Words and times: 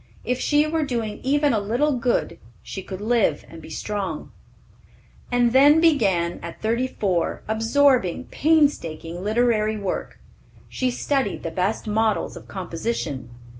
If 0.23 0.39
she 0.39 0.65
were 0.65 0.83
doing 0.83 1.19
even 1.21 1.53
a 1.53 1.59
little 1.59 1.95
good, 1.95 2.39
she 2.63 2.81
could 2.81 3.01
live 3.01 3.45
and 3.47 3.61
be 3.61 3.69
strong. 3.69 4.31
And 5.31 5.53
then 5.53 5.79
began, 5.79 6.39
at 6.41 6.59
thirty 6.59 6.87
four, 6.87 7.43
absorbing, 7.47 8.23
painstaking 8.31 9.23
literary 9.23 9.77
work. 9.77 10.17
She 10.67 10.89
studied 10.89 11.43
the 11.43 11.51
best 11.51 11.85
models 11.87 12.35
of 12.35 12.47
composition. 12.47 13.29